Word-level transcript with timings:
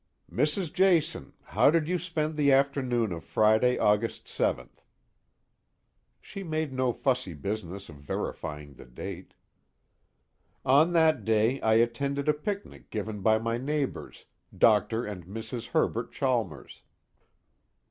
"Mrs. 0.31 0.73
Jason, 0.73 1.33
how 1.43 1.69
did 1.69 1.87
you 1.87 1.99
spend 1.99 2.35
the 2.35 2.51
afternoon 2.51 3.11
of 3.11 3.23
Friday, 3.23 3.77
August 3.77 4.25
7th?" 4.25 4.81
She 6.19 6.41
made 6.41 6.73
no 6.73 6.91
fussy 6.91 7.35
business 7.35 7.87
of 7.87 7.97
verifying 7.97 8.73
the 8.73 8.85
date. 8.87 9.35
"On 10.65 10.93
that 10.93 11.23
day 11.23 11.61
I 11.61 11.75
attended 11.75 12.27
a 12.27 12.33
picnic 12.33 12.89
given 12.89 13.21
by 13.21 13.37
my 13.37 13.59
neighbors, 13.59 14.25
Dr. 14.57 15.05
and 15.05 15.27
Mrs. 15.27 15.67
Herbert 15.67 16.11
Chalmers." 16.11 16.81